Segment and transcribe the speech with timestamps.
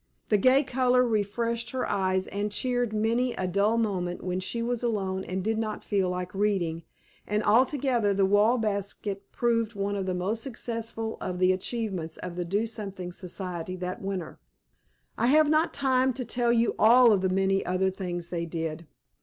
[0.29, 4.81] The gay color refreshed her eyes, and cheered many a dull moment when she was
[4.81, 6.81] alone and did not feel like reading;
[7.27, 12.35] and, altogether, the wall basket proved one of the most successful of the achievements of
[12.35, 14.39] the Do Something Society that winter.
[15.19, 18.87] I have not time to tell you of all the many other things they did.